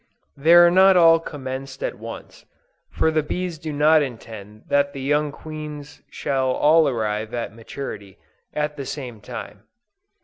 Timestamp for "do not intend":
3.59-4.63